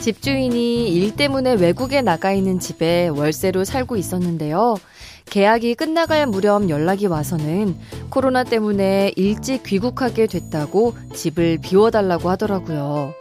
[0.00, 4.76] 집주인이 일 때문에 외국에 나가 있는 집에 월세로 살고 있었는데요.
[5.26, 7.76] 계약이 끝나갈 무렵 연락이 와서는
[8.08, 13.14] 코로나 때문에 일찍 귀국하게 됐다고 집을 비워달라고 하더라고요.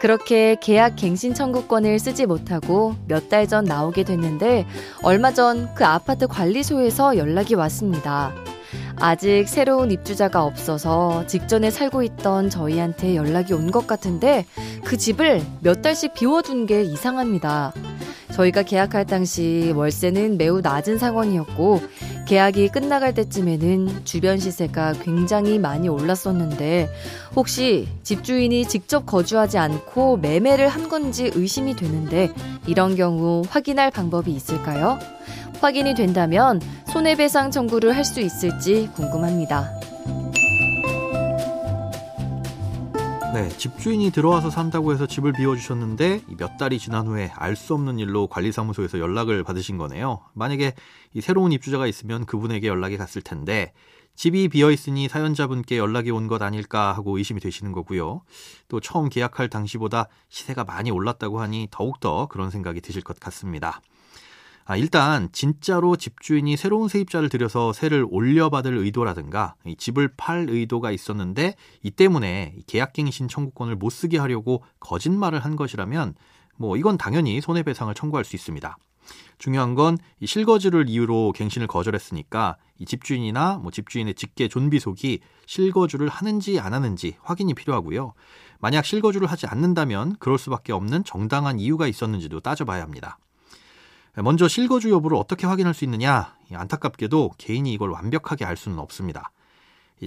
[0.00, 4.66] 그렇게 계약 갱신 청구권을 쓰지 못하고 몇 달 전 나오게 됐는데
[5.02, 8.32] 얼마 전 그 아파트 관리소에서 연락이 왔습니다.
[9.02, 14.44] 아직 새로운 입주자가 없어서 직전에 살고 있던 저희한테 연락이 온 것 같은데
[14.90, 17.72] 그 집을 몇 달씩 비워둔 게 이상합니다.
[18.32, 21.80] 저희가 계약할 당시 월세는 매우 낮은 상황이었고
[22.26, 26.90] 계약이 끝나갈 때쯤에는 주변 시세가 굉장히 많이 올랐었는데
[27.36, 32.32] 혹시 집주인이 직접 거주하지 않고 매매를 한 건지 의심이 되는데
[32.66, 34.98] 이런 경우 확인할 방법이 있을까요?
[35.60, 36.60] 확인이 된다면
[36.92, 39.70] 손해배상 청구를 할 수 있을지 궁금합니다.
[43.32, 48.26] 네, 집주인이 들어와서 산다고 해서 집을 비워주셨는데 몇 달이 지난 후에 알 수 없는 일로
[48.26, 50.20] 관리사무소에서 연락을 받으신 거네요.
[50.34, 50.74] 만약에
[51.14, 53.72] 이 새로운 입주자가 있으면 그분에게 연락이 갔을 텐데
[54.16, 58.22] 집이 비어 있으니 사연자분께 연락이 온 것 아닐까 하고 의심이 되시는 거고요.
[58.68, 63.80] 또 처음 계약할 당시보다 시세가 많이 올랐다고 하니 더욱더 그런 생각이 드실 것 같습니다.
[64.70, 71.90] 아, 일단 진짜로 집주인이 새로운 세입자를 들여서 세를 올려받을 의도라든가 집을 팔 의도가 있었는데 이
[71.90, 76.14] 때문에 계약갱신 청구권을 못 쓰게 하려고 거짓말을 한 것이라면
[76.56, 78.78] 뭐 이건 당연히 손해배상을 청구할 수 있습니다.
[79.38, 86.74] 중요한 건이 실거주를 이유로 갱신을 거절했으니까 이 집주인이나 뭐 집주인의 직계 존비속이 실거주를 하는지 안
[86.74, 88.12] 하는지 확인이 필요하고요.
[88.60, 93.18] 만약 실거주를 하지 않는다면 그럴 수밖에 없는 정당한 이유가 있었는지도 따져봐야 합니다.
[94.22, 96.34] 먼저 실거주 여부를 어떻게 확인할 수 있느냐?
[96.52, 99.30] 안타깝게도 개인이 이걸 완벽하게 알 수는 없습니다.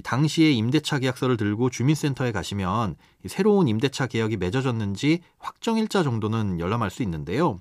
[0.02, 7.58] 당시에 임대차 계약서를 들고 주민센터에 가시면 새로운 임대차 계약이 맺어졌는지 확정일자 정도는 열람할 수 있는데요.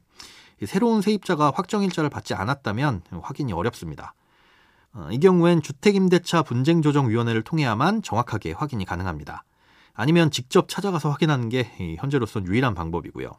[0.66, 4.14] 새로운 세입자가 확정일자를 받지 않았다면 확인이 어렵습니다.
[4.94, 9.44] 어, 이 경우엔 주택임대차 분쟁조정위원회를 통해야만 정확하게 확인이 가능합니다.
[9.94, 13.32] 아니면 직접 찾아가서 확인하는 게 현재로선 유일한 방법이고요.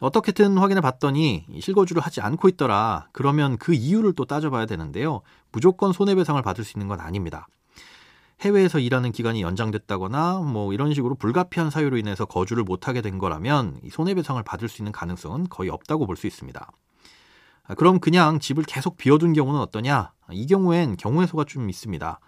[0.00, 3.08] 어떻게든 확인해 봤더니 실거주를 하지 않고 있더라.
[3.12, 5.22] 그러면 그 이유를 또 따져봐야 되는데요.
[5.52, 7.48] 무조건 손해배상을 받을 수 있는 건 아닙니다.
[8.42, 14.42] 해외에서 일하는 기간이 연장됐다거나 뭐 이런 식으로 불가피한 사유로 인해서 거주를 못하게 된 거라면 손해배상을
[14.42, 16.70] 받을 수 있는 가능성은 거의 없다고 볼 수 있습니다.
[17.68, 20.12] 아, 그럼 그냥 집을 계속 비워둔 경우는 어떠냐?
[20.32, 22.20] 이 경우엔 경우의 수가 좀 있습니다.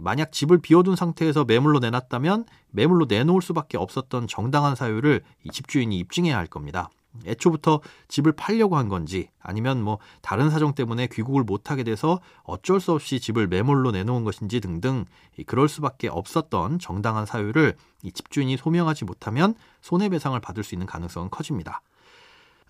[0.00, 5.22] 만약 집을 비워둔 상태에서 매물로 내놨다면 매물로 내놓을 수밖에 없었던 정당한 사유를
[5.52, 6.88] 집주인이 입증해야 할 겁니다.
[7.26, 12.92] 애초부터 집을 팔려고 한 건지 아니면 뭐 다른 사정 때문에 귀국을 못하게 돼서 어쩔 수
[12.92, 15.04] 없이 집을 매몰로 내놓은 것인지 등등
[15.46, 21.82] 그럴 수밖에 없었던 정당한 사유를 이 집주인이 소명하지 못하면 손해배상을 받을 수 있는 가능성은 커집니다.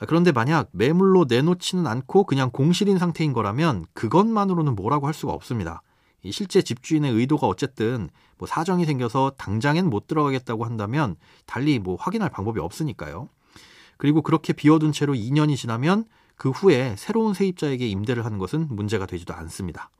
[0.06, 5.82] 그런데 만약 매물로 내놓지는 않고 그냥 공실인 상태인 거라면 그것만으로는 뭐라고 할 수가 없습니다.
[6.30, 8.08] 실제 집주인의 의도가 어쨌든
[8.38, 13.28] 뭐 사정이 생겨서 당장엔 못 들어가겠다고 한다면 달리 뭐 확인할 방법이 없으니까요.
[14.00, 16.06] 그리고 그렇게 비워둔 채로 2년이 지나면
[16.36, 19.90] 그 후에 새로운 세입자에게 임대를 하는 것은 문제가 되지도 않습니다.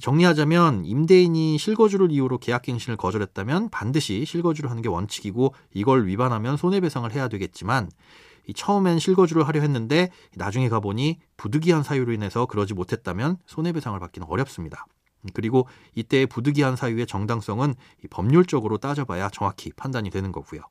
[0.00, 7.28] 정리하자면 임대인이 실거주를 이유로 계약갱신을 거절했다면 반드시 실거주를 하는 게 원칙이고 이걸 위반하면 손해배상을 해야
[7.28, 7.88] 되겠지만
[8.52, 14.86] 처음엔 실거주를 하려 했는데 나중에 가보니 부득이한 사유로 인해서 그러지 못했다면 손해배상을 받기는 어렵습니다.
[15.34, 17.76] 그리고 이때의 부득이한 사유의 정당성은
[18.10, 20.62] 법률적으로 따져봐야 정확히 판단이 되는 거고요.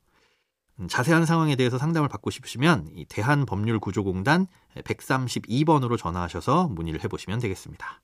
[0.80, 4.46] 음, 자세한 상황에 대해서 상담을 받고 싶으시면 대한법률구조공단
[4.82, 8.00] 132번으로 전화하셔서 문의를 해보시면 되겠습니다.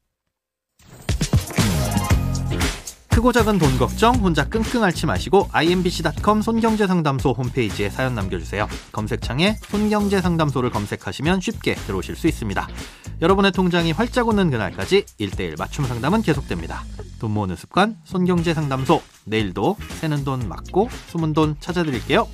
[3.11, 8.69] 크고 작은 돈 걱정 혼자 끙끙 앓지 마시고 imbc.com 손경제상담소 홈페이지에 사연 남겨주세요.
[8.93, 12.69] 검색창에 손경제상담소를 검색하시면 쉽게 들어오실 수 있습니다.
[13.21, 16.85] 여러분의 통장이 활짝 오는 그날까지 1대1 맞춤 상담은 계속됩니다.
[17.19, 22.27] 돈 모으는 습관 손경제상담소 내일도 새는 돈 맞고 숨은 돈 찾아드릴게요.